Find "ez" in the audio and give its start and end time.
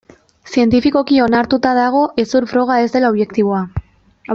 2.87-2.91